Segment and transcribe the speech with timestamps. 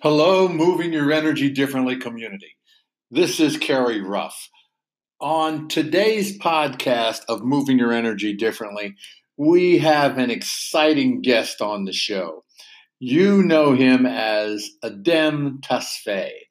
[0.00, 2.56] Hello, Moving Your Energy Differently community.
[3.10, 4.48] This is Kerry Ruff.
[5.20, 8.94] On today's podcast of Moving Your Energy Differently,
[9.36, 12.44] we have an exciting guest on the show.
[13.00, 16.46] You know him as Adem Tesfaye.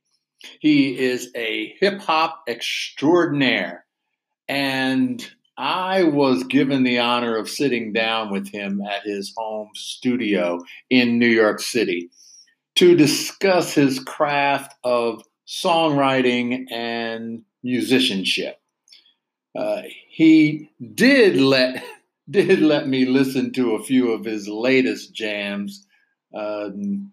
[0.59, 3.86] He is a hip hop extraordinaire,
[4.50, 5.25] and
[5.57, 10.59] I was given the honor of sitting down with him at his home studio
[10.90, 12.09] in New York City
[12.77, 18.59] to discuss his craft of songwriting and musicianship.
[19.58, 21.84] Uh, he did let
[22.30, 25.86] did let me listen to a few of his latest jams,
[26.36, 27.12] um,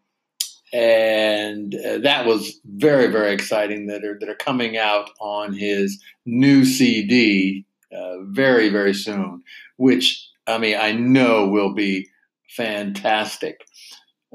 [0.73, 3.87] and uh, that was very very exciting.
[3.87, 9.42] That are that are coming out on his new CD uh, very very soon,
[9.78, 12.09] which I mean I know will be
[12.51, 13.65] fantastic.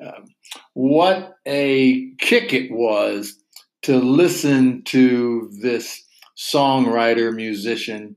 [0.02, 0.26] Um,
[0.73, 3.36] what a kick it was
[3.83, 6.03] to listen to this
[6.38, 8.16] songwriter, musician,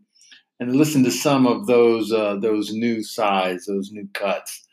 [0.61, 4.67] and listen to some of those uh, those new sides, those new cuts.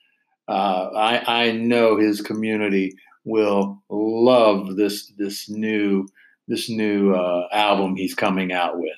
[0.48, 6.08] Uh, I, I know his community will love this this new
[6.48, 8.98] this new uh, album he's coming out with.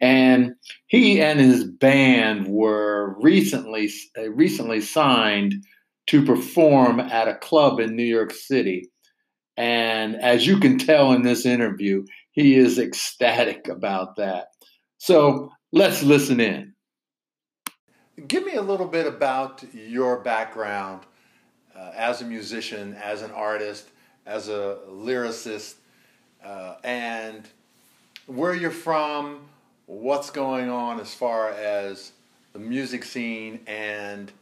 [0.00, 3.90] And he and his band were recently
[4.28, 5.54] recently signed
[6.06, 8.90] to perform at a club in New York City.
[9.56, 14.48] And as you can tell in this interview, he is ecstatic about that.
[14.98, 16.74] So let's listen in.
[18.28, 21.02] Give me a little bit about your background
[21.74, 23.88] uh, as a musician, as an artist,
[24.26, 25.74] as a lyricist,
[26.44, 27.48] uh, and
[28.26, 29.40] where you're from,
[29.86, 32.12] what's going on as far as
[32.52, 34.32] the music scene and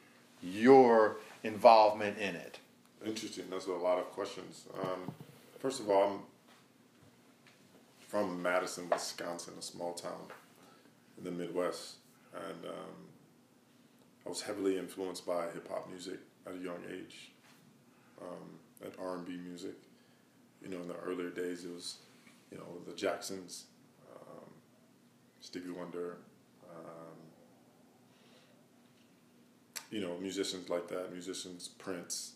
[0.43, 2.59] your involvement in it?
[3.05, 3.45] Interesting.
[3.51, 4.67] Those are a lot of questions.
[4.81, 5.13] Um,
[5.59, 6.19] first of all, I'm
[8.07, 10.29] from Madison, Wisconsin, a small town
[11.19, 11.97] in the Midwest,
[12.35, 12.95] and um,
[14.25, 17.33] I was heavily influenced by hip hop music at a young age,
[18.21, 19.75] um, at R and B music.
[20.63, 21.97] You know, in the earlier days, it was,
[22.53, 23.65] you know, the Jacksons,
[24.15, 24.45] um,
[25.41, 26.19] Stevie Wonder,
[29.93, 32.33] you know, musicians like that, musicians, Prince.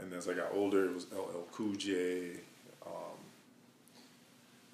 [0.00, 2.30] And as I got older, it was LL Cool J,
[2.86, 3.18] um,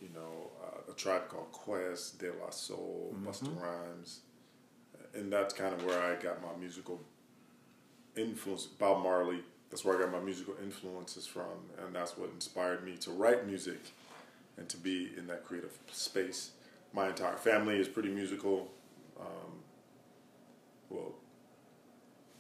[0.00, 3.28] you know, uh, a tribe called Quest, De La Soul, mm-hmm.
[3.28, 4.20] Busta Rhymes.
[5.12, 7.00] And that's kind of where I got my musical
[8.16, 8.66] influence.
[8.66, 11.68] Bob Marley, that's where I got my musical influences from.
[11.84, 13.80] And that's what inspired me to write music
[14.56, 16.52] and to be in that creative space.
[16.92, 18.68] My entire family is pretty musical.
[19.18, 19.62] Um,
[20.90, 21.14] well,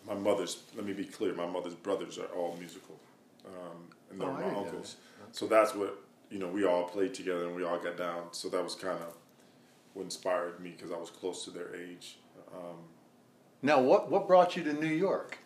[0.06, 0.62] my mother's.
[0.76, 1.34] Let me be clear.
[1.34, 2.98] My mother's brothers are all musical,
[3.46, 4.96] um, and they're oh, my uncles.
[5.24, 5.36] That.
[5.36, 5.98] So that's what
[6.30, 6.48] you know.
[6.48, 8.32] We all played together, and we all got down.
[8.32, 9.14] So that was kind of
[9.94, 12.18] what inspired me because I was close to their age.
[12.54, 12.76] Um,
[13.62, 15.38] now, what what brought you to New York?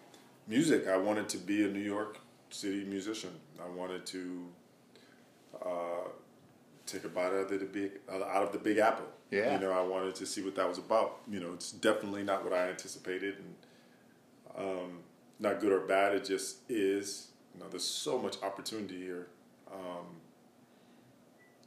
[0.46, 0.88] Music.
[0.88, 2.18] I wanted to be a New York
[2.50, 3.30] City musician.
[3.62, 4.46] I wanted to
[5.64, 6.08] uh,
[6.86, 9.06] take a bite out of the big out of the Big Apple.
[9.30, 9.54] Yeah.
[9.54, 11.20] You know, I wanted to see what that was about.
[11.30, 13.54] You know, it's definitely not what I anticipated, and
[14.58, 14.98] um,
[15.38, 17.28] not good or bad, it just is.
[17.54, 19.28] You know, there's so much opportunity here.
[19.72, 20.06] Um,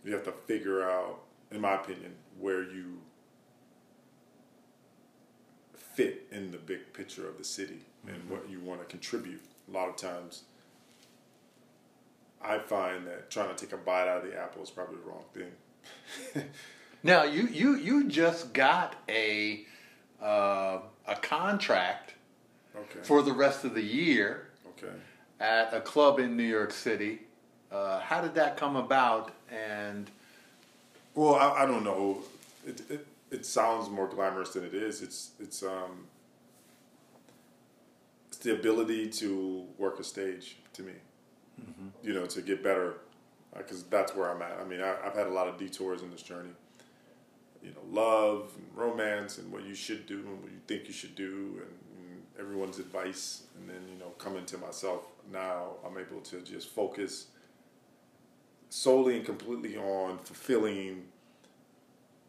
[0.04, 1.22] you have to figure out,
[1.52, 3.00] in my opinion, where you
[5.74, 8.16] fit in the big picture of the city mm-hmm.
[8.16, 9.42] and what you want to contribute.
[9.70, 10.44] A lot of times,
[12.42, 15.04] I find that trying to take a bite out of the apple is probably the
[15.04, 16.46] wrong thing.
[17.04, 19.66] now, you you you just got a
[20.22, 22.16] uh, a contract
[22.76, 23.00] okay.
[23.04, 24.94] for the rest of the year okay.
[25.40, 27.20] at a club in New York City.
[27.72, 29.32] Uh, how did that come about?
[29.50, 30.10] And
[31.16, 32.20] well, I, I don't know.
[32.66, 35.02] It, it, it sounds more glamorous than it is.
[35.02, 36.08] It's it's um
[38.28, 40.94] it's the ability to work a stage to me.
[41.62, 42.08] Mm-hmm.
[42.08, 42.96] You know, to get better
[43.58, 44.58] because uh, that's where I'm at.
[44.60, 46.50] I mean, I, have had a lot of detours in this journey.
[47.64, 50.94] You know, love and romance and what you should do and what you think you
[50.94, 51.70] should do and
[52.42, 55.06] everyone's advice and then you know coming to myself.
[55.32, 57.28] Now i'm able to just focus
[58.70, 61.04] solely and completely on fulfilling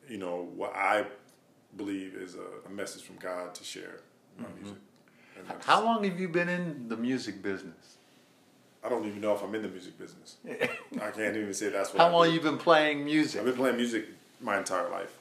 [0.08, 1.04] you know what i
[1.76, 4.00] believe is a, a message from god to share
[4.38, 4.62] my mm-hmm.
[4.62, 4.78] music.
[5.64, 7.96] How long have you been in the music business?
[8.84, 10.36] I don't even know if i'm in the music business.
[11.00, 12.34] I can't even say that's what how I long do.
[12.34, 13.40] you been playing music?
[13.40, 14.06] I've been playing music
[14.40, 15.16] my entire life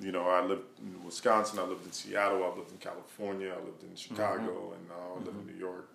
[0.00, 3.64] you know, I lived in Wisconsin, I lived in Seattle, I lived in California, I
[3.64, 4.74] lived in Chicago, mm-hmm.
[4.74, 5.48] and now I live mm-hmm.
[5.48, 5.88] in New York.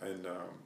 [0.00, 0.62] And um,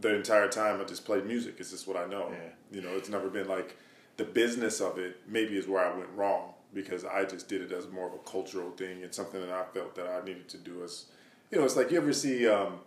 [0.00, 1.56] the entire time I just played music.
[1.58, 2.30] It's just what I know.
[2.30, 2.78] Yeah.
[2.78, 3.76] You know, it's never been like
[4.16, 5.18] the business of it.
[5.28, 8.18] Maybe is where I went wrong because I just did it as more of a
[8.18, 10.82] cultural thing and something that I felt that I needed to do.
[10.84, 11.06] As
[11.50, 12.80] you know, it's like you ever see um,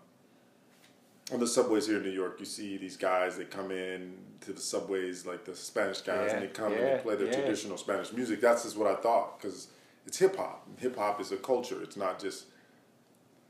[1.34, 3.38] on the subways here in New York, you see these guys.
[3.38, 6.82] They come in to the subways, like the Spanish guys, Yeah, and they come and
[6.82, 7.34] they play their yeah.
[7.42, 8.40] traditional Spanish music.
[8.40, 9.70] That's just what I thought because
[10.06, 10.68] it's hip hop.
[10.80, 11.82] Hip hop is a culture.
[11.82, 12.46] It's not just.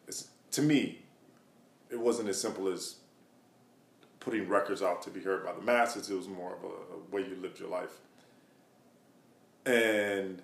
[0.08, 1.00] It's to me,
[1.90, 2.96] it wasn't as simple as
[4.20, 6.10] putting records out to be heard by the masses.
[6.10, 8.00] It was more of a, a way you lived your life.
[9.66, 10.42] And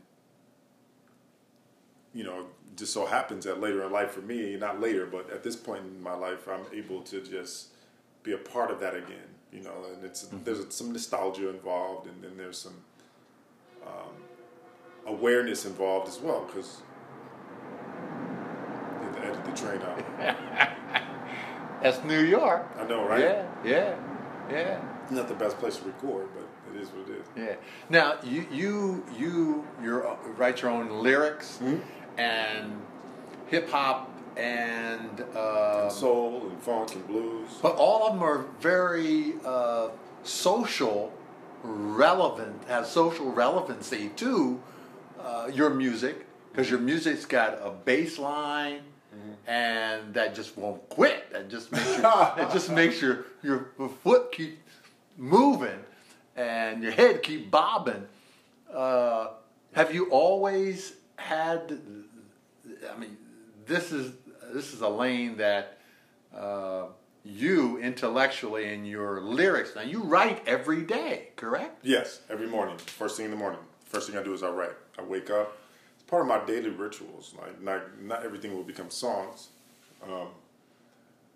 [2.13, 2.47] you know,
[2.79, 5.83] just so happens that later in life for me, not later, but at this point
[5.85, 7.67] in my life, I'm able to just
[8.23, 9.27] be a part of that again.
[9.51, 12.75] You know, and it's there's some nostalgia involved, and then there's some
[13.85, 14.13] um,
[15.05, 16.81] awareness involved as well because.
[19.13, 20.03] To edit the train out.
[21.81, 22.67] That's New York.
[22.77, 23.21] I know, right?
[23.21, 23.95] Yeah, yeah,
[24.51, 26.45] yeah, Not the best place to record, but
[26.75, 27.25] it is what it is.
[27.35, 27.55] yeah.
[27.89, 30.03] Now you you you you
[30.37, 31.81] write your own lyrics Mhm.
[32.19, 32.73] And
[33.47, 35.21] hip hop and.
[35.35, 37.49] Uh, Soul and funk and blues.
[37.61, 39.89] But all of them are very uh,
[40.23, 41.11] social,
[41.63, 44.61] relevant, have social relevancy to
[45.19, 48.81] uh, your music because your music's got a bass line
[49.47, 51.31] and that just won't quit.
[51.31, 53.71] That just makes your, that just makes your your
[54.03, 54.59] foot keep
[55.17, 55.79] moving
[56.35, 58.05] and your head keep bobbing.
[58.71, 59.29] Uh,
[59.73, 61.79] have you always had?
[62.93, 63.17] I mean,
[63.65, 64.13] this is
[64.53, 65.77] this is a lane that
[66.35, 66.85] uh,
[67.23, 69.75] you intellectually in your lyrics.
[69.75, 71.79] Now you write every day, correct?
[71.83, 73.59] Yes, every morning, first thing in the morning.
[73.85, 74.75] First thing I do is I write.
[74.97, 75.57] I wake up.
[75.95, 77.33] It's part of my daily rituals.
[77.39, 79.49] Like not not everything will become songs,
[80.03, 80.27] um,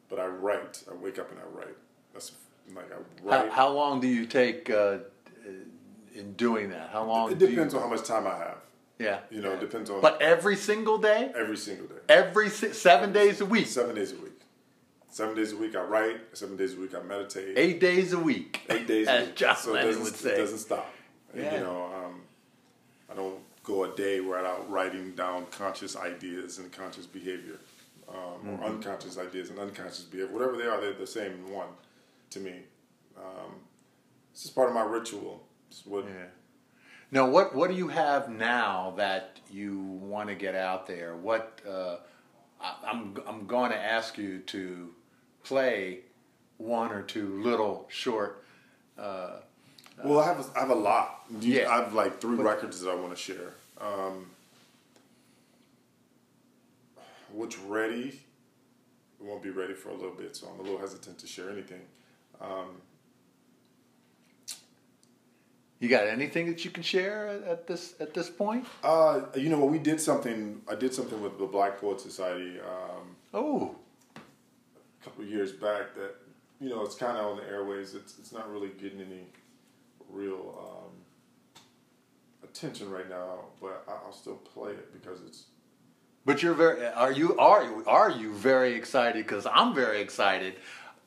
[0.09, 0.83] but I write.
[0.89, 1.77] I wake up and I write.
[2.13, 2.31] That's
[2.75, 2.95] like I
[3.29, 3.51] How, write.
[3.51, 4.99] how long do you take uh,
[6.13, 6.89] in doing that?
[6.91, 7.31] How long?
[7.31, 8.57] it depends you, on how much time I have.
[8.99, 9.19] Yeah.
[9.31, 11.95] You know, it depends on But every single day, every single day.
[12.09, 14.29] every si- seven days a week, Seven days a week.
[15.09, 16.21] Seven days a week I write.
[16.37, 17.57] Seven days a week I meditate.
[17.57, 18.61] eight days a week.
[18.69, 19.07] Eight days.
[19.07, 19.35] a as week.
[19.35, 20.37] John so it Lennon doesn't, would It say.
[20.37, 20.93] doesn't stop.
[21.33, 21.55] And, Yeah.
[21.57, 22.21] You know, um,
[23.11, 27.59] I don't go a day without writing down conscious ideas and conscious behavior,
[28.09, 28.49] um, Mm-hmm.
[28.49, 30.33] or unconscious ideas and unconscious behavior.
[30.33, 31.67] Whatever they are, they're the same one
[32.31, 32.61] to me.
[33.17, 33.53] Um,
[34.31, 35.45] it's just part of my ritual.
[35.69, 36.25] It's what Yeah.
[37.13, 41.15] Now, what what do you have now that you want to get out there?
[41.15, 41.97] What uh,
[42.59, 44.89] I, I'm I'm going to ask you to
[45.43, 45.99] play
[46.57, 48.43] one or two little short.
[48.97, 49.41] Uh,
[50.03, 51.25] Well, I have a, I have a lot.
[51.39, 51.69] You- Yeah.
[51.69, 53.53] I have like three records that I want to share.
[53.79, 54.31] Um,
[57.31, 58.07] which ready?
[59.19, 61.51] It won't be ready for a little bit, so I'm a little hesitant to share
[61.51, 61.81] anything.
[62.41, 62.81] Um,
[65.83, 68.65] you got anything that you can share at- this at this point?
[68.85, 69.69] uh, you know what?
[69.69, 70.61] We did something.
[70.67, 73.75] I did something with the Black Poet Society um, Oh,
[74.15, 75.93] a couple of years back.
[75.95, 76.15] That
[76.61, 77.95] you know, it's kind of on the airways.
[77.95, 79.25] It's it's not really getting any
[80.09, 80.93] real um,
[82.43, 85.45] attention right now, but I- I'll still play it because it's
[86.25, 89.25] but you're very are you are you are you very excited?
[89.25, 90.53] Because I'm very excited.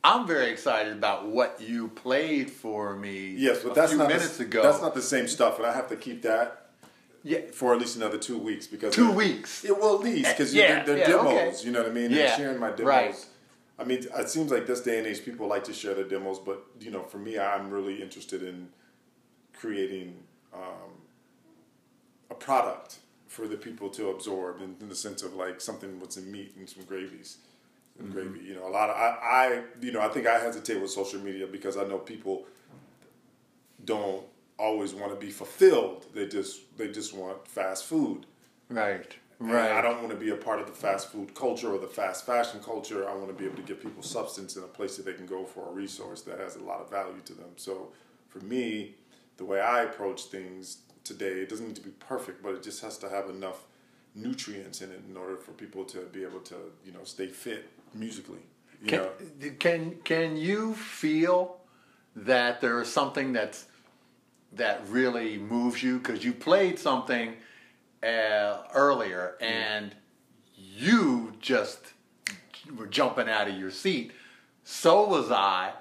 [0.07, 3.35] I'm very excited about what you played for me.
[3.37, 4.63] Yes, but a that's few not minutes the, ago.
[4.63, 6.71] That's not the same stuff, and I have to keep that
[7.25, 9.65] yeah, for at least another two weeks because 2 weeks.
[9.65, 11.27] Yeah, well, at least because Yeah, they're, yeah, demos.
[11.27, 11.57] okay.
[11.67, 12.13] You know what I mean?
[12.13, 12.87] They're sharing my demos.
[12.87, 13.27] right.
[13.81, 16.39] I mean, it seems like this day and age, people like to share their demos,
[16.39, 18.69] but you know, for me, I'm really interested in
[19.55, 20.23] creating
[20.55, 20.93] um,
[22.31, 26.13] a product for the people to absorb, in, in the sense of like something with
[26.13, 27.39] some meat and some gravies.
[28.03, 28.13] Mm-hmm.
[28.13, 30.91] gravy, you know, a lot of I, I, you know, I think I hesitate with
[30.91, 32.45] social media because I know people
[33.85, 34.25] don't
[34.59, 36.07] always want to be fulfilled.
[36.15, 38.27] They just they just want fast food.
[38.69, 39.17] Right.
[39.39, 39.71] And Right.
[39.71, 42.25] I don't want to be a part of the fast food culture or the fast
[42.25, 43.07] fashion culture.
[43.09, 45.27] I want to be able to give people substance in a place that they can
[45.27, 47.51] go for a resource that has a lot of value to them.
[47.57, 47.89] So
[48.29, 48.95] for me,
[49.37, 52.81] the way I approach things today, it doesn't need to be perfect, but it just
[52.81, 53.65] has to have enough
[54.15, 57.69] nutrients in it in order for people to be able to, you know, stay fit
[57.95, 58.41] musically.
[58.83, 61.61] You Can, know, can can you feel
[62.15, 63.67] that there is something that's
[64.53, 67.35] that really moves you because you played something
[68.03, 69.95] uh, earlier and
[70.55, 71.93] you just
[72.77, 74.13] were jumping out of your seat.
[74.65, 75.73] So was I.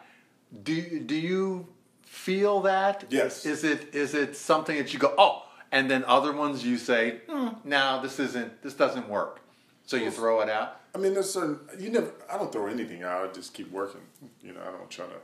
[0.64, 1.68] Do do you
[2.04, 3.06] feel that?
[3.10, 3.46] Yes.
[3.46, 7.22] Is it is it something that you go oh, and then other ones you say,
[7.30, 9.42] hmm, no, this isn't this doesn't work,
[9.86, 10.80] so you throw it out.
[10.96, 12.12] I mean, there's certain you never.
[12.32, 13.30] I don't throw anything out.
[13.30, 14.02] I just keep working.
[14.42, 15.20] You know, I don't try to.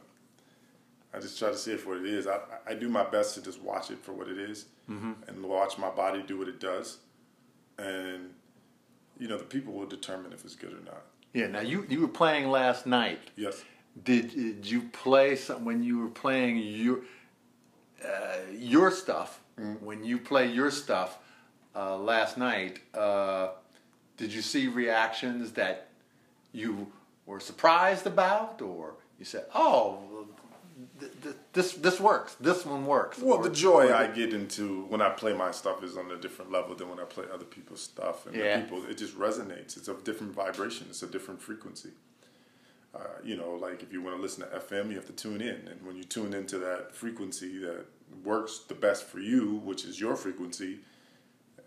[1.13, 2.27] I just try to see it for what it is.
[2.27, 5.11] I, I do my best to just watch it for what it is Mm-hmm.
[5.27, 6.97] and watch my body do what it does,
[7.77, 8.31] and
[9.17, 11.03] you know the people will determine if it's good or not.
[11.33, 11.47] Yeah.
[11.47, 13.19] Now you you were playing last night.
[13.37, 13.63] Yes.
[14.03, 16.99] Did, did you play some when you were playing your
[18.03, 19.39] uh, your stuff?
[19.79, 21.19] When you play your stuff
[21.75, 23.49] uh, last night, uh,
[24.21, 25.87] did you see reactions that
[26.53, 26.71] you
[27.25, 30.27] were surprised about, or you said, "Oh,
[30.99, 32.35] th- th- this this works.
[32.39, 35.83] This one works." Well, or- the joy I get into when I play my stuff
[35.83, 38.27] is on a different level than when I play other people's stuff.
[38.27, 38.61] And Yeah.
[38.61, 39.75] people, it just resonates.
[39.77, 40.85] It's a different vibration.
[40.91, 41.93] It's a different frequency.
[42.93, 45.41] Uh, you know, like if you want to listen to FM, you have to tune
[45.41, 47.85] in, and when you tune into that frequency that
[48.23, 50.79] works the best for you, which is your frequency,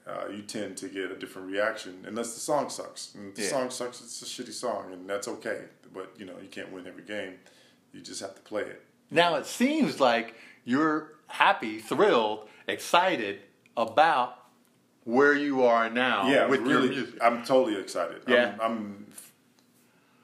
[0.07, 2.05] uh, you tend to get a different reaction.
[2.07, 3.49] Unless the song sucks, and if the Yeah.
[3.49, 5.63] song sucks, it's a shitty song, and that's okay.
[5.93, 7.39] But you know, you can't win every game.
[7.93, 8.83] You just have to play it.
[9.11, 10.35] Now it seems like
[10.65, 13.41] you're happy, thrilled, excited
[13.77, 14.37] about
[15.05, 17.23] where you are now yeah, with really, your music.
[17.23, 18.23] I'm totally excited.
[18.27, 18.55] Yeah.
[18.55, 19.07] I'm, I'm,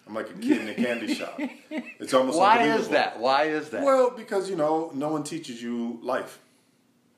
[0.07, 1.39] I'm like a kid in a candy shop.
[1.71, 3.21] It's almost like Why is that?
[3.21, 3.83] Why is that?
[3.85, 6.41] Well, because you know, no one teaches you life.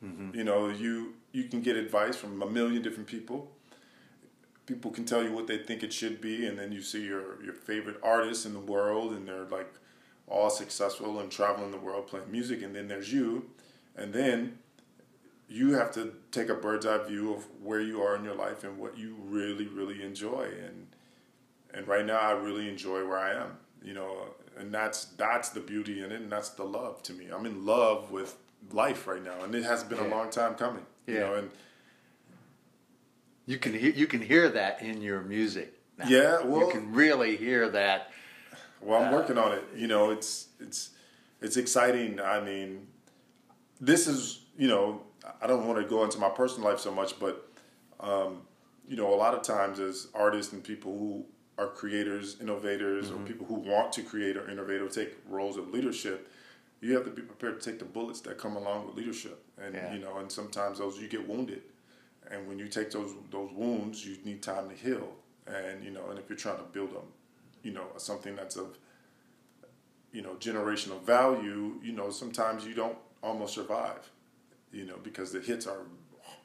[0.04, 0.36] Mm-hmm.
[0.36, 3.50] You know, you you can get advice from a million different people.
[4.66, 7.42] People can tell you what they think it should be, and then you see your
[7.42, 9.72] your favorite artists in the world, and they're like
[10.28, 13.50] all successful and traveling the world playing music, and then there's you,
[13.96, 14.58] and then
[15.48, 18.64] you have to take a bird's eye view of where you are in your life
[18.64, 20.48] and what you really really enjoy.
[20.64, 20.86] And
[21.74, 25.60] and right now I really enjoy where I am you know and that's that's the
[25.60, 27.28] beauty in it and that's the love to me.
[27.30, 28.36] I'm in love with
[28.70, 31.20] life right now and it has been a long time coming you Yeah.
[31.20, 31.50] know and
[33.46, 35.74] you can hear you can hear that in your music.
[35.98, 36.06] now.
[36.08, 38.10] Yeah, you can really hear that.
[38.80, 39.64] Well, I'm working on it.
[39.76, 40.90] You know, it's it's
[41.40, 42.20] it's exciting.
[42.20, 42.86] I mean,
[43.80, 45.02] this is you know
[45.40, 47.48] I don't want to go into my personal life so much, but
[48.00, 48.42] um,
[48.88, 51.24] you know, a lot of times as artists and people who
[51.58, 53.22] are creators, innovators, Mm-hmm.
[53.22, 56.31] or people who want to create or innovate or take roles of leadership,
[56.82, 59.42] you have to be prepared to take the bullets that come along with leadership.
[59.56, 59.94] And Yeah.
[59.94, 61.62] you know, and sometimes those you get wounded,
[62.30, 65.16] and when you take those those wounds, you need time to heal.
[65.46, 68.76] And you know, and if you're trying to build a, you know, something that's of
[70.12, 74.10] you know generational value, you know, sometimes you don't almost survive,
[74.72, 75.86] you know, because the hits are,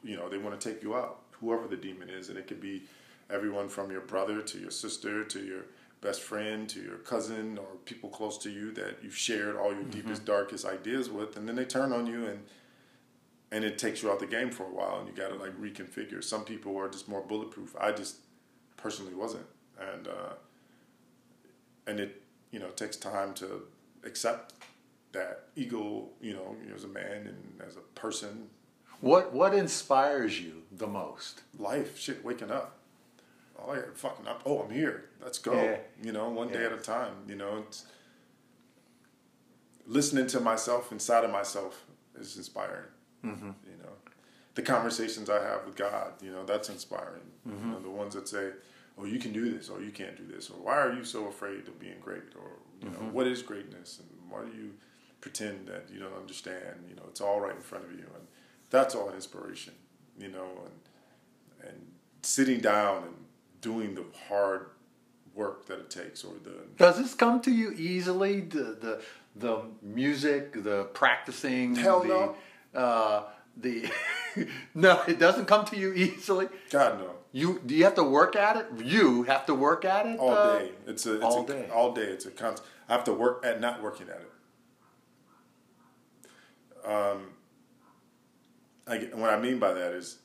[0.04, 2.60] you know, they want to take you out, whoever the demon is, and it could
[2.60, 2.84] be
[3.28, 5.64] everyone from your brother to your sister to your
[6.00, 9.82] best friend to your cousin or people close to you that you've shared all your
[9.84, 12.40] deepest darkest ideas with and then they turn on you and
[13.50, 15.58] and it takes you out the game for a while and you got to like
[15.58, 16.22] reconfigure.
[16.22, 17.74] Some people are just more bulletproof.
[17.80, 18.16] I just
[18.76, 19.46] personally wasn't.
[19.80, 20.34] And uh
[21.86, 23.62] and it you know takes time to
[24.04, 24.54] accept
[25.12, 28.48] that ego you know as a man and as a person.
[29.00, 31.42] What what inspires you the most?
[31.58, 31.98] life.
[31.98, 32.77] Shit waking up
[33.60, 35.76] oh yeah fucking up oh i'm here let's go Yeah.
[36.02, 37.84] you know one day at a time you know it's
[39.86, 41.84] listening to myself inside of myself
[42.18, 42.84] is inspiring
[43.24, 43.46] Mm-hmm.
[43.66, 43.90] you know
[44.54, 47.66] the conversations i have with god you know that's inspiring Mm-hmm.
[47.66, 48.50] you know the ones that say
[48.96, 51.26] oh you can do this or you can't do this or why are you so
[51.26, 52.50] afraid of being great or
[52.80, 53.06] you Mm-hmm.
[53.06, 54.70] know what is greatness and why do you
[55.20, 58.24] pretend that you don't understand you know it's all right in front of you and
[58.70, 59.72] that's all inspiration
[60.16, 61.86] you know and and
[62.22, 63.14] sitting down and
[63.60, 64.66] doing the hard
[65.34, 68.40] work that it takes or the Does this come to you easily?
[68.40, 69.02] The the
[69.36, 71.76] the music, the practicing.
[71.76, 72.36] Hell the, no.
[72.74, 73.22] Uh,
[73.56, 73.90] the
[74.74, 76.48] no, it doesn't come to you easily.
[76.70, 78.66] god no You do you have to work at it?
[78.84, 81.68] You have to work at it all uh, day it's a it's all a, day.
[81.72, 84.32] all day it's a constant i have to work at not working at it
[86.90, 87.30] um
[88.86, 90.18] I, what i mean by that is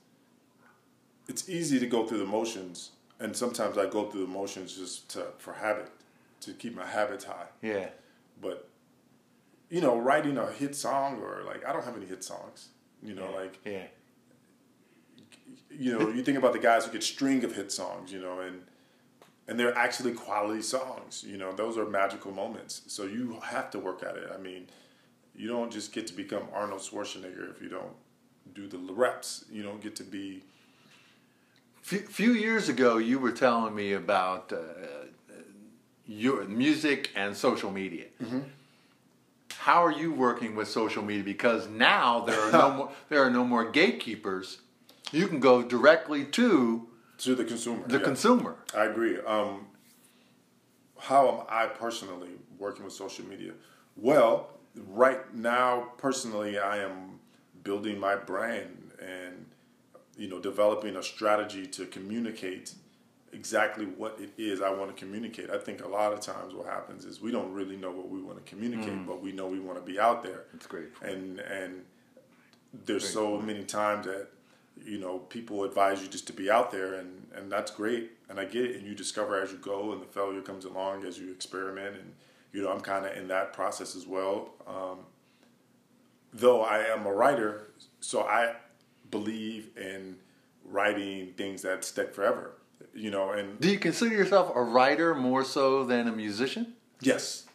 [1.27, 2.91] it's easy to go through the motions
[3.23, 5.89] and sometimes i go through the motions just to, for habit
[6.41, 7.47] to keep my habits high.
[7.61, 7.87] Yeah.
[8.41, 8.57] but
[9.69, 12.69] you know writing a hit song or like i don't have any hit songs
[13.01, 13.85] you know like Yeah.
[15.71, 18.39] you know you think about the guys who get string of hit songs you know
[18.39, 18.61] and
[19.47, 22.81] and they're actually quality songs you know those are magical moments.
[22.87, 24.29] So you have to work at it.
[24.33, 24.67] I mean
[25.35, 27.95] you don't just get to become arnold schwarzenegger if you don't
[28.53, 29.45] do the reps.
[29.51, 30.43] You don't get to be
[31.83, 34.57] Few, few years ago, you were telling me about uh,
[36.05, 38.05] your music and social media.
[38.23, 38.39] Mm-hmm.
[39.57, 41.25] How are you working with social media?
[41.25, 44.59] Because now there are no more there are no more gatekeepers.
[45.11, 46.87] You can go directly to
[47.19, 48.03] to the consumer the yeah.
[48.05, 48.55] consumer.
[48.73, 49.19] I agree.
[49.19, 49.67] Um,
[50.97, 53.51] how am I personally working with social media?
[53.97, 54.51] Well,
[54.87, 57.19] right now, personally, I am
[57.61, 59.45] building my brand and
[60.17, 62.73] you know developing a strategy to communicate
[63.33, 65.49] exactly what it is I want to communicate.
[65.49, 68.21] I think a lot of times what happens is we don't really know what we
[68.21, 69.07] want to communicate, mm.
[69.07, 70.45] but we know we want to be out there.
[70.53, 70.89] That's great.
[71.01, 71.83] And and
[72.85, 74.27] there's great so many times that
[74.85, 78.39] you know people advise you just to be out there, and and that's great, and
[78.39, 81.17] I get it, and you discover as you go, and the failure comes along as
[81.17, 82.13] you experiment, and
[82.51, 84.51] you know I'm kind of in that process as well.
[84.67, 84.99] Um,
[86.33, 88.55] though I am a writer, so I
[89.17, 90.17] believe in
[90.65, 92.53] writing things that stick forever
[92.93, 96.73] you know, and do you consider yourself a writer more so than a musician?
[97.01, 97.45] Yes.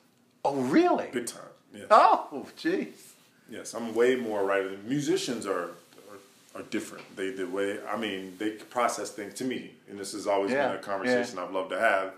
[0.45, 1.09] Oh, really?
[1.12, 1.43] Big time.
[1.73, 1.87] Yes.
[1.91, 3.12] Oh, jeez.
[3.50, 4.71] Yes, I'm way more writer.
[4.71, 5.71] Than musicians are,
[6.11, 7.05] are, are different.
[7.17, 10.69] They the way I mean they process things to me, and this has always yeah.
[10.69, 11.45] been a conversation yeah.
[11.45, 12.12] I've loved to have.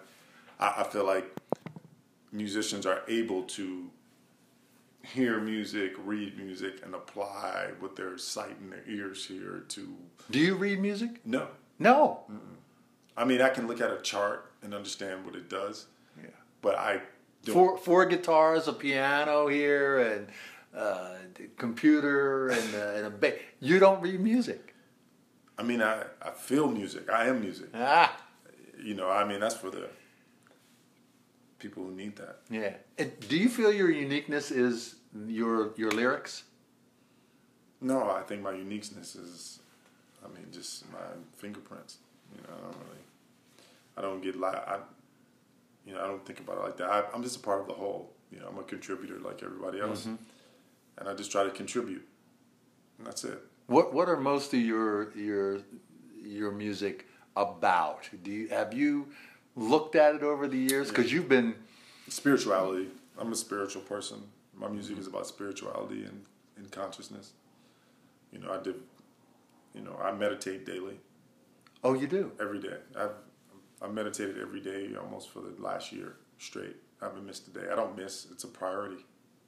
[0.58, 1.24] I, I feel like
[2.32, 3.90] musicians are able to
[5.02, 9.96] hear music, read music, and apply what their sight and their ears hear to.
[10.30, 11.20] Do you read music?
[11.24, 11.48] No.
[11.78, 12.20] No.
[12.30, 12.38] Mm-mm.
[13.16, 15.86] I mean, I can look at a chart and understand what it does.
[16.16, 16.28] Yeah.
[16.62, 17.00] But I
[17.44, 17.54] don't.
[17.54, 20.28] four four guitars, a piano here, and
[20.74, 21.14] uh,
[21.56, 23.34] computer and, uh, and a bass.
[23.60, 24.74] You don't read music.
[25.58, 27.10] I mean, I, I feel music.
[27.10, 27.68] I am music.
[27.74, 28.16] Ah.
[28.82, 29.90] You know, I mean, that's for the
[31.60, 32.38] people who need that.
[32.50, 32.74] Yeah.
[32.98, 36.44] And do you feel your uniqueness is your your lyrics?
[37.80, 39.60] No, I think my uniqueness is,
[40.22, 40.98] I mean, just my
[41.36, 41.98] fingerprints.
[42.34, 43.00] You know, I don't really
[43.96, 44.78] I don't get like I,
[45.86, 46.90] you know, I don't think about it like that.
[46.90, 48.12] I, am just a part of the whole.
[48.30, 50.16] You know, I'm a contributor like everybody else, mm-hmm.
[50.98, 52.06] and I just try to contribute,
[52.98, 53.40] and that's it.
[53.66, 55.58] What What are most of your your
[56.22, 58.08] your music about?
[58.22, 59.08] Do you have you
[59.56, 60.88] looked at it over the years?
[60.88, 61.54] Because you've been
[62.08, 62.88] spirituality.
[63.18, 64.18] I'm a spiritual person.
[64.56, 66.24] My music is about spirituality and,
[66.56, 67.32] and consciousness.
[68.32, 68.76] You know, I did.
[69.74, 70.98] You know, I meditate daily.
[71.84, 72.76] Oh, you do every day.
[72.98, 73.12] I've
[73.82, 76.76] I meditated every day almost for the last year straight.
[77.00, 77.66] I haven't missed a day.
[77.72, 78.26] I don't miss.
[78.30, 79.04] It's a priority.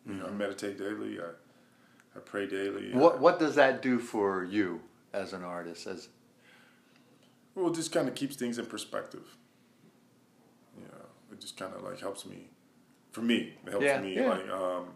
[0.06, 0.20] You mm-hmm.
[0.20, 0.38] know, I mm-hmm.
[0.38, 1.20] meditate daily.
[1.20, 2.92] I, I pray daily.
[2.92, 4.80] What What does that do for you
[5.12, 5.86] as an artist?
[5.86, 6.08] As
[7.54, 9.36] well, it just kind of keeps things in perspective.
[11.42, 12.48] You know, it just kind of like helps me.
[13.10, 14.30] For me, it helps yeah, me yeah.
[14.30, 14.86] like um,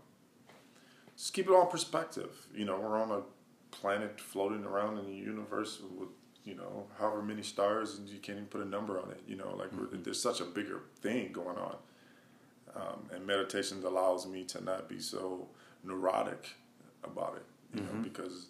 [1.16, 2.30] just keep it all in perspective.
[2.54, 3.22] You know, we're on a
[3.70, 6.08] planet floating around in the universe with
[6.46, 9.20] you know, however many stars, and you can't even put a number on it.
[9.26, 10.02] You know, like mm-hmm.
[10.02, 11.76] there's such a bigger thing going on.
[12.74, 15.48] Um, and meditation allows me to not be so
[15.82, 16.50] neurotic
[17.02, 17.96] about it, you mm-hmm.
[17.96, 18.46] know, because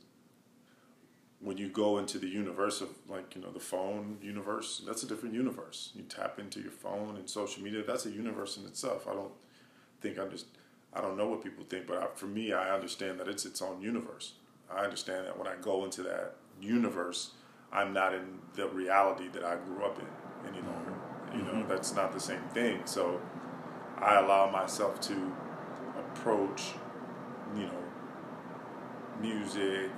[1.47, 5.07] when you go into the universe of like you know the phone universe, that's a
[5.07, 5.93] different universe.
[5.95, 7.85] You tap into your phone and social media.
[7.87, 9.07] That's a universe in itself.
[9.07, 9.31] I don't
[10.01, 10.47] think I'm just.
[10.93, 13.63] I don't know what people think, but I, for me, I understand that it's its
[13.63, 14.33] own universe.
[14.69, 17.31] I understand that when I go into that universe,
[17.73, 20.95] I'm not in the reality that I grew up in any longer.
[21.33, 21.69] You know, mm-hmm.
[21.69, 22.81] that's not the same thing.
[22.87, 23.21] So
[23.99, 25.33] I allow myself to
[25.97, 26.73] approach,
[27.55, 27.85] you know,
[29.21, 29.93] music,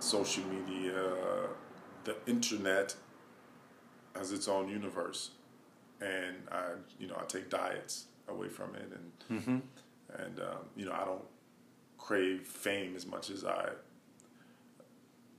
[0.00, 1.12] social media,
[2.04, 2.94] the internet
[4.16, 5.30] has its own universe.
[6.00, 10.22] And I, you know, I take diets away from it, and mm-hmm.
[10.22, 11.24] and um, you know, I don't
[11.96, 13.70] crave fame as much as I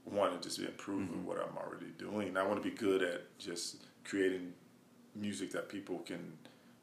[0.05, 1.25] want to just improve mm-hmm.
[1.25, 2.35] what I'm already doing.
[2.35, 4.53] I want to be good at just creating
[5.15, 6.33] music that people can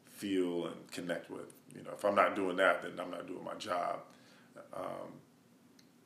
[0.09, 1.53] feel and connect with.
[1.75, 3.99] You know, if I'm not doing that, then I'm not doing my job.
[4.73, 5.13] Um,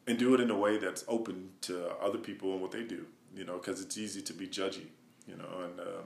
[0.07, 3.05] and do it in a way that's open to other people and what they do.
[3.35, 4.87] You know, because it's easy to be judgy.
[5.27, 6.05] You know, and um,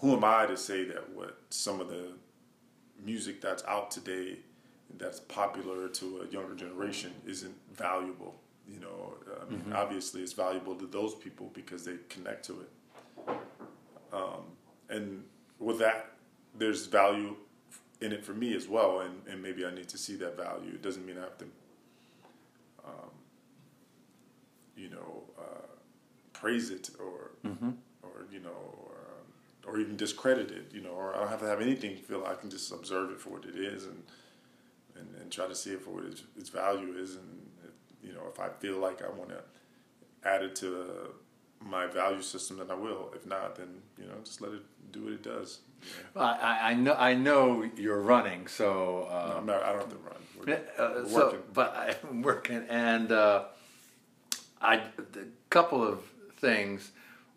[0.00, 2.08] who am I to say that what some of the
[3.02, 4.38] music that's out today
[4.98, 8.34] that's popular to a younger generation isn't valuable
[8.68, 9.72] you know, I mean, mm-hmm.
[9.74, 13.36] obviously it's valuable to those people because they connect to it.
[14.12, 14.44] Um,
[14.88, 15.24] and
[15.58, 16.12] with that,
[16.56, 17.36] there's value
[18.00, 20.70] in it for me as well, and, and maybe I need to see that value.
[20.74, 21.46] It doesn't mean I have to,
[22.84, 23.10] um,
[24.76, 25.66] you know, uh,
[26.32, 27.70] praise it or, mm-hmm.
[28.02, 31.40] or you know, or, um, or even discredit it, you know, or I don't have
[31.40, 34.02] to have anything feel I can just observe it for what it is and,
[34.96, 37.42] and, and try to see it for what its, its value is and
[38.02, 39.42] you know, if I feel like I want to
[40.24, 41.14] add it to
[41.60, 43.12] my value system, then I will.
[43.14, 43.68] If not, then
[43.98, 45.60] you know, just let it do what it does.
[46.14, 49.62] Well, I, I know I know you're running, so uh, no, I'm not.
[49.62, 50.16] I don't have to run.
[50.48, 53.44] Uh, so, but I'm working, and uh,
[54.60, 54.80] I a
[55.50, 56.00] couple of
[56.38, 56.90] things.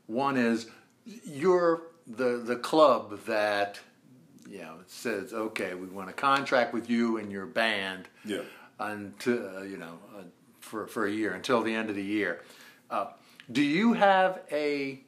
[0.08, 0.68] One is
[1.06, 3.80] you're the the club that
[4.50, 8.42] you know says okay we want a contract with you and your band Yeah.
[8.80, 10.22] until uh, you know uh,
[10.60, 12.44] for for a year until the end of the year.
[12.90, 13.08] Uh,
[13.52, 15.02] do you have a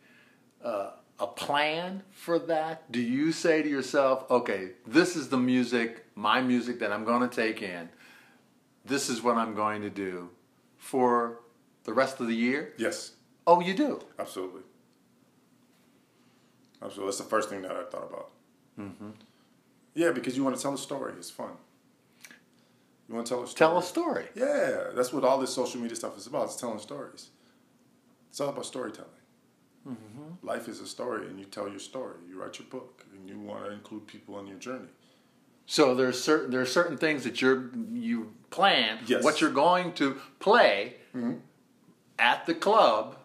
[0.63, 2.91] uh, a plan for that?
[2.91, 7.27] Do you say to yourself, okay, this is the music, my music that I'm going
[7.27, 7.89] to take in.
[8.83, 10.29] This is what I'm going to do
[10.77, 11.39] for
[11.83, 12.73] the rest of the year?
[12.77, 13.11] Yes.
[13.45, 14.01] Oh, you do.
[14.17, 14.63] Absolutely.
[16.81, 17.05] Absolutely.
[17.05, 18.31] That's the first thing that I thought about.
[18.79, 19.09] Mm-hmm.
[19.93, 21.13] Yeah, because you want to tell a story.
[21.17, 21.51] It's fun.
[23.07, 23.57] You want to tell a story.
[23.57, 24.25] Tell a story.
[24.35, 26.45] Yeah, that's what all this social media stuff is about.
[26.45, 27.29] It's telling stories.
[28.29, 29.09] It's all about storytelling.
[29.87, 30.45] Mm-hmm.
[30.45, 32.17] Life is a story, and you tell your story.
[32.27, 34.89] You write your book, and you want to include people in your journey.
[35.67, 39.23] So there's certain there are certain things that you're you plan Yes.
[39.23, 41.33] what you're going to play mm-hmm.
[42.17, 43.17] at the club.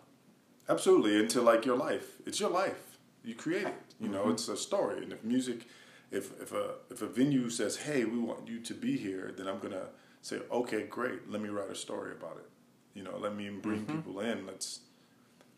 [0.68, 2.16] Absolutely, into like your life.
[2.26, 2.98] It's your life.
[3.24, 3.74] You create it.
[4.00, 4.32] You know, mm-hmm.
[4.32, 5.04] it's a story.
[5.04, 5.66] And if music,
[6.10, 9.46] if if a if a venue says, "Hey, we want you to be here," then
[9.46, 9.86] I'm gonna
[10.20, 11.30] say, "Okay, great.
[11.30, 12.50] Let me write a story about it."
[12.94, 13.96] You know, let me bring mm-hmm.
[13.98, 14.46] people in.
[14.46, 14.80] Let's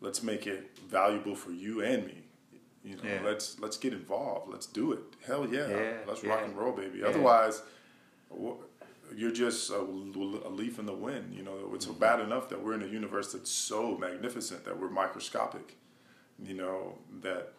[0.01, 2.24] let's make it valuable for you and me.
[2.85, 3.21] You know, Yeah.
[3.25, 4.51] let's let's get involved.
[4.51, 4.99] Let's do it.
[5.25, 6.99] Hell yeah, Yeah, let's rock and roll, baby.
[6.99, 7.07] Yeah.
[7.07, 7.61] Otherwise,
[9.15, 11.33] you're just a, a leaf in the wind.
[11.33, 11.99] You know, it's Mm-hmm.
[11.99, 15.75] bad enough that we're in a universe that's so magnificent that we're microscopic.
[16.43, 17.53] You know that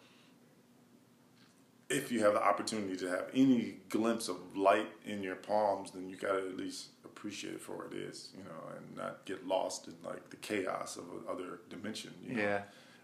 [1.89, 6.09] if you have the opportunity to have any glimpse of light in your palms, then
[6.09, 8.29] you gotta at least appreciate it for what it is.
[8.37, 12.13] You know, and not get lost in like the chaos of another dimension.
[12.25, 12.41] You know?
[12.41, 12.61] Yeah.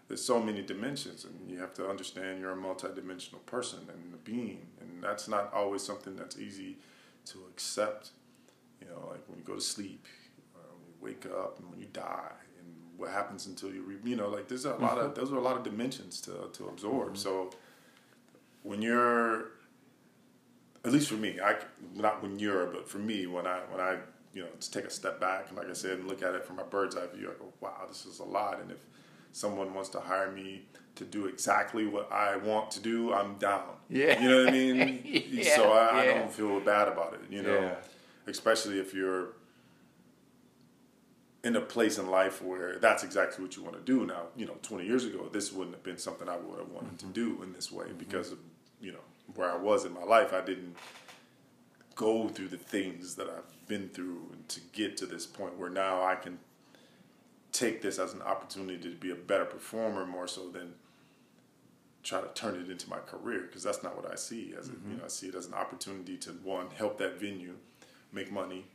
[0.08, 4.18] There's so many dimensions and you have to understand you're a multidimensional person and a
[4.18, 6.76] being and that's not always something that's easy
[7.26, 8.10] to accept.
[8.80, 10.06] You know like when you go to sleep
[10.54, 13.96] uh, when you wake up and when you die and what happens until you re-
[14.04, 16.68] you know like there's a lot of those are a lot of dimensions to to
[16.68, 17.16] absorb.
[17.16, 17.50] So
[18.62, 19.52] when you're
[20.84, 21.54] at least for me i
[21.94, 23.96] not when you're but for me when i when i
[24.34, 26.44] you know to take a step back and like i said and look at it
[26.44, 28.60] from a bird's eye view i go wow this is a lot.
[28.60, 28.78] And if
[29.34, 30.62] someone wants to hire me
[30.94, 33.64] to do exactly what I want to do, I'm down.
[33.90, 34.22] Yeah.
[34.22, 35.00] You know what I mean?
[35.34, 37.60] Yeah, so I, I don't feel bad about it, you know?
[37.60, 37.74] Yeah.
[38.28, 39.32] Especially if you're
[41.42, 44.06] in a place in life where that's exactly what you want to do.
[44.06, 46.98] Now, you know, 20 years ago, this wouldn't have been something I would have wanted
[47.00, 47.12] to mm-hmm.
[47.12, 47.98] do in this way mm-hmm.
[47.98, 48.38] because of,
[48.80, 50.32] you know, where I was in my life.
[50.32, 50.76] I didn't
[51.96, 56.04] go through the things that I've been through to get to this point where now
[56.04, 56.38] I can
[57.54, 60.74] take this as an opportunity to be a better performer more so than
[62.02, 64.72] try to turn it into my career because that's not what I see as a,
[64.72, 64.96] you mm-hmm.
[64.98, 67.54] know I see it as an opportunity to one help that venue
[68.12, 68.66] make money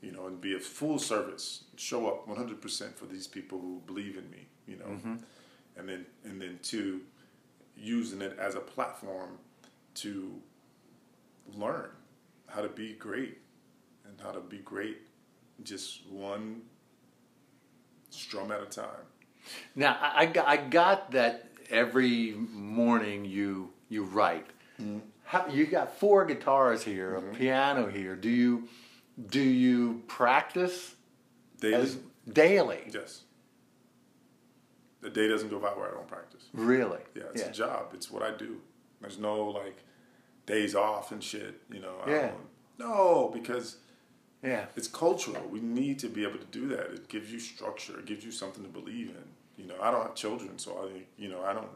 [0.00, 4.16] you know and be a full service show up 100% for these people who believe
[4.16, 4.84] in me you know.
[4.84, 5.14] Mm-hmm.
[5.76, 7.00] And then and then two
[7.76, 9.38] using it as a platform
[9.94, 10.40] to
[11.54, 11.90] learn
[12.46, 13.38] how to be great
[14.04, 14.98] and how to be great
[15.64, 16.62] just one
[18.10, 19.06] strum at a time.
[19.74, 24.46] Now I, I got, I got that every morning you you write.
[24.80, 24.98] Mm-hmm.
[25.24, 27.34] How, you got four guitars here, a mm-hmm.
[27.34, 28.16] piano here.
[28.16, 28.68] Do you
[29.28, 30.94] do you practice
[31.60, 31.98] Daily, as
[32.30, 32.80] daily?
[32.92, 33.22] yes.
[35.00, 36.48] The day doesn't go by where I don't practice.
[36.52, 36.98] Really?
[37.14, 37.90] Yeah, it's a job.
[37.94, 38.60] It's what I do.
[39.00, 39.78] There's no like
[40.46, 41.60] days off and shit.
[41.72, 41.94] You know.
[42.04, 42.26] I Yeah.
[42.28, 43.78] don't- no, because
[44.42, 44.66] Yeah.
[44.76, 45.42] it's cultural.
[45.50, 46.92] We need to be able to do that.
[46.92, 47.98] It gives you structure.
[47.98, 49.62] It gives you something to believe in.
[49.62, 51.68] You know, I don't have children, so I, you know, I don't.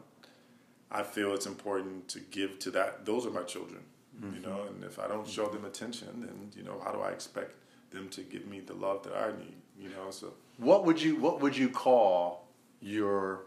[0.89, 3.05] I feel it's important to give to that.
[3.05, 3.81] Those are my children.
[4.21, 4.41] You mm-hmm.
[4.43, 7.55] know, and if I don't show them attention, then you know, how do I expect
[7.89, 9.55] them to give me the love that I need?
[9.79, 12.47] You know, so What would you What would you call
[12.79, 13.45] your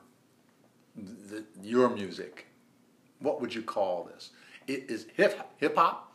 [0.96, 2.46] the, your music?
[3.20, 4.30] What would you call this?
[4.66, 6.05] It is hip hip hop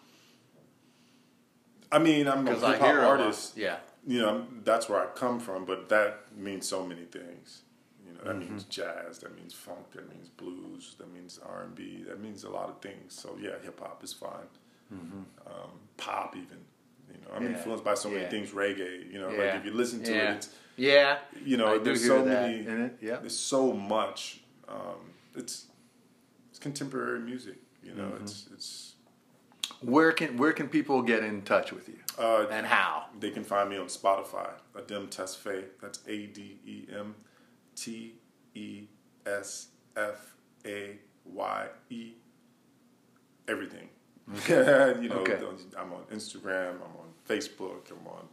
[1.92, 3.58] I mean, I'm a hip hop hear lot- artist.
[3.58, 3.78] Yeah.
[4.08, 7.62] you know, that's where I come from, but that means so many things.
[8.06, 8.50] You know, that Mm-hmm.
[8.52, 12.44] means jazz, that means funk, that means blues, that means R and B, that means
[12.44, 13.14] a lot of things.
[13.14, 14.48] So yeah, hip hop is fine.
[14.92, 16.58] Um, pop even.
[17.10, 17.52] You know, I'm Mm-hmm.
[17.52, 17.58] Yeah.
[17.58, 18.30] influenced by so many Yeah.
[18.30, 18.52] things.
[18.52, 19.12] Reggae.
[19.12, 19.38] You know, Yeah.
[19.46, 20.32] like if you listen to yeah.
[20.32, 21.18] it, it's yeah.
[21.46, 22.60] you know, I there's so many.
[22.66, 22.98] in it.
[23.02, 23.18] Yeah.
[23.18, 24.42] There's so much.
[24.68, 25.68] Um, it's
[26.50, 27.58] it's contemporary music.
[27.84, 28.24] You know, Mm-hmm.
[28.24, 28.91] it's it's.
[29.82, 33.06] Where can Where can people get in touch with you Uh, and how?
[33.20, 35.66] They can find me on Spotify, Adem Tesfaye.
[35.82, 37.16] That's A D E M
[37.76, 38.16] T
[38.54, 38.84] E
[39.26, 42.12] S F A Y E.
[43.48, 43.90] Everything.
[44.48, 44.56] you
[45.10, 45.40] know, Okay.
[45.78, 48.28] I'm on Instagram, I'm on Facebook, I'm on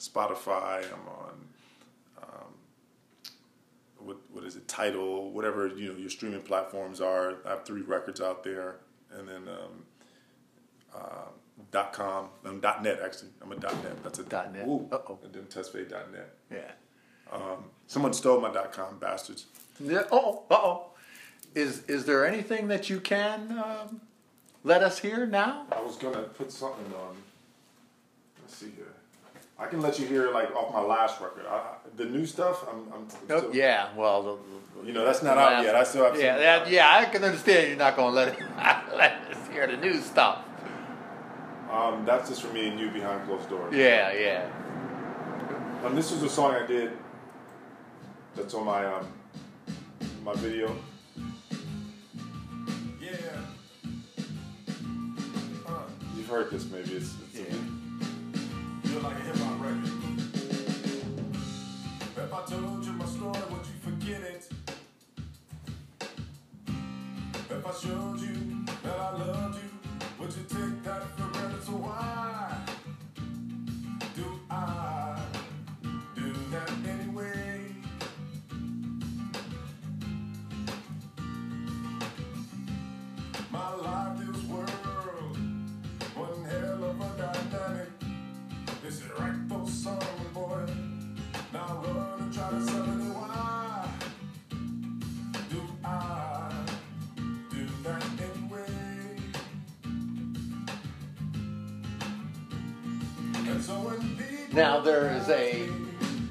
[0.00, 1.48] Spotify, I'm on
[2.22, 2.54] um,
[3.98, 4.66] what what is it?
[4.66, 7.36] Tidal, whatever you know your streaming platforms are.
[7.46, 8.76] I have three records out there,
[9.12, 9.84] and then um,
[10.94, 10.98] uh,
[11.70, 13.30] dot com, um, dot net actually.
[13.42, 14.02] I'm a dot net.
[14.02, 14.66] That's a Dot net.
[14.66, 14.88] Woo.
[14.90, 15.18] Uh-oh.
[15.24, 16.34] And then tesfaye.net.
[16.50, 16.70] Yeah.
[17.32, 19.46] Um, someone stole my dot com, bastards.
[19.80, 20.04] Yeah.
[20.10, 20.44] Oh.
[20.50, 20.84] Uh oh.
[21.54, 24.00] Is is there anything that you can um,
[24.64, 25.66] let us hear now?
[25.72, 27.16] I was gonna put something on.
[28.40, 28.84] Let's see here.
[29.58, 31.44] I can let you hear like off my last record.
[31.46, 31.62] I,
[31.96, 32.92] the new stuff, I'm.
[32.92, 33.88] I'm Oh, still- yeah.
[33.96, 35.74] Well, the, You know that's not out yet.
[35.74, 36.18] I still have.
[36.20, 36.96] Yeah, that, yeah.
[36.96, 38.38] I can understand you're not gonna let it
[38.96, 40.44] let us hear the new stuff.
[41.70, 43.74] Um, that's just for me and you behind closed doors.
[43.74, 44.12] Yeah.
[44.12, 44.48] Yeah.
[45.84, 46.92] Um, this is a song I did.
[48.34, 49.06] That's on my um,
[50.24, 50.74] my video.
[53.00, 53.10] Yeah.
[55.66, 55.82] Uh,
[56.16, 56.92] you've heard this maybe.
[56.94, 57.54] It's, it's Yeah.
[58.84, 59.92] Feel like a hip hop record.
[62.16, 64.48] If I told you my story, would you forget it?
[67.50, 69.47] If I showed you that I love you,
[70.28, 71.64] would you take that for granted?
[71.64, 72.47] So why
[104.52, 105.68] Now there is a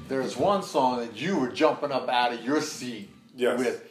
[0.08, 3.58] there's one song that you were jumping up out of your seat Yes.
[3.58, 3.84] with.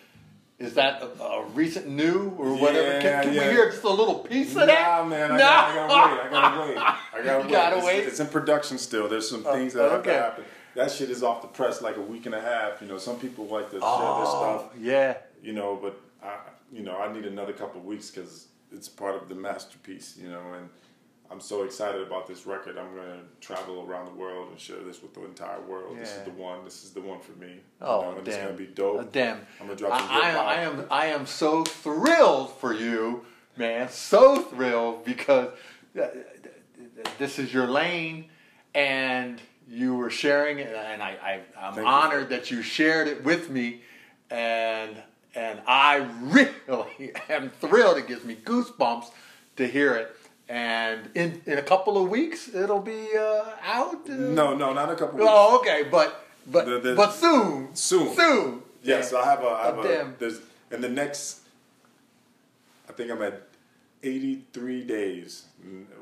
[0.59, 2.93] Is that a, a recent new or whatever?
[2.93, 3.47] Yeah, can can yeah.
[3.47, 4.97] we hear just a little piece of that?
[4.99, 5.39] Nah, man, I, no.
[5.39, 6.27] gotta, I gotta wait.
[6.27, 6.77] I gotta wait.
[6.77, 7.51] I gotta You wait.
[7.51, 8.03] gotta it's, wait?
[8.05, 9.07] It's in production still.
[9.07, 10.43] There's some Oh, things that have to happen.
[10.75, 12.81] That shit is off the press like a week and a half.
[12.81, 14.73] You know, some people like to share their Oh, stuff.
[14.79, 15.17] yeah.
[15.43, 16.37] You know, but I,
[16.73, 20.17] you know, I need another couple of weeks because it's part of the masterpiece.
[20.19, 20.69] You know, and
[21.29, 22.77] I'm so excited about this record.
[22.77, 25.97] I'm gonna travel around the world and share this with the entire world.
[25.97, 26.63] This is the one.
[26.63, 27.59] This is the one for me.
[27.81, 28.33] Oh, you know, and damn.
[28.33, 28.99] it's gonna be dope.
[28.99, 29.37] Uh, damn.
[29.59, 30.31] I'm gonna drop some I.
[30.31, 33.25] I, I am I am so thrilled for you,
[33.57, 33.89] man.
[33.89, 35.49] So thrilled because
[35.99, 36.07] uh,
[37.17, 38.25] this is your lane,
[38.73, 41.93] and you were sharing it, and I, I I'm Thank you.
[41.93, 43.81] honored that you shared it with me,
[44.29, 44.95] and
[45.35, 47.97] and I really am thrilled.
[47.97, 49.11] It gives me goosebumps
[49.57, 50.15] to hear it.
[50.49, 54.09] And in, in a couple of weeks, it'll be uh, out.
[54.09, 55.29] Uh, No, no, not a couple of weeks.
[55.29, 58.15] Oh, okay, but but The- the- but soon, Soon.
[58.15, 58.61] soon.
[58.81, 59.19] Yes, Yeah.
[59.19, 59.47] I have a.
[59.49, 60.15] I have a damn.
[60.19, 60.39] there's
[60.71, 61.41] in the next.
[62.89, 63.41] I think I'm at
[64.03, 65.43] 83 days.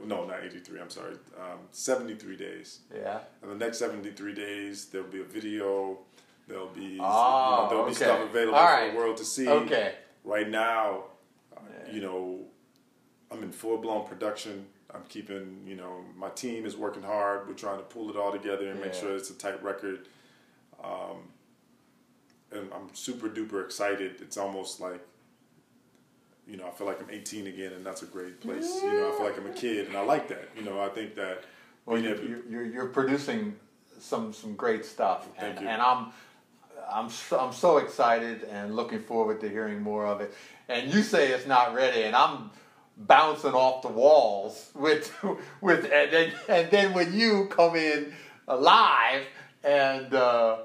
[0.05, 0.79] No, not 83.
[0.79, 1.15] I'm sorry.
[1.39, 2.79] Um, 73 days.
[2.93, 3.19] Yeah.
[3.41, 5.97] In the next 73 days, there'll be a video.
[6.47, 9.47] There'll be you Oh, know, there'll be stuff available All for the world to see.
[9.49, 9.95] Okay.
[10.23, 11.05] Right now,
[11.57, 12.41] uh, you know,
[13.35, 14.65] I'm in full blown production.
[14.93, 17.47] I'm keeping, you know, my team is working hard.
[17.47, 20.07] We're trying to pull it all together and make sure it's a tight record.
[20.81, 21.29] Um,
[22.51, 24.21] and I'm super duper excited.
[24.21, 25.01] It's almost like,
[26.47, 28.81] you know, I feel like I'm 18 again, and that's a great place.
[28.81, 30.49] You know, I feel like I'm a kid, and I like that.
[30.55, 31.43] You know, I think that.
[31.85, 33.55] Well, being you, able- you, you're, you're producing
[33.99, 35.67] some some great stuff, Thank and, you.
[35.67, 36.11] and I'm
[36.91, 40.33] I'm so, I'm so excited and looking forward to hearing more of it.
[40.69, 42.51] And you say it's not ready, and I'm
[42.97, 45.13] bouncing off the walls with
[45.61, 48.13] with and then and then when you come in
[48.47, 49.23] live
[49.63, 50.57] and uh,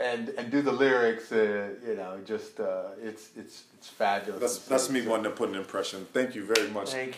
[0.00, 4.40] and and do the lyrics, uh, you know, just uh, it's it's it's fabulous.
[4.40, 6.06] that's that's me wanting to put an impression.
[6.12, 6.90] Thank you very much.
[6.90, 7.16] Thank